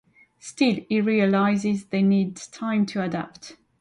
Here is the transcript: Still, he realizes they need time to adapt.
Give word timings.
Still, 0.39 0.77
he 0.89 0.99
realizes 0.99 1.85
they 1.85 2.01
need 2.01 2.35
time 2.35 2.87
to 2.87 3.03
adapt. 3.03 3.57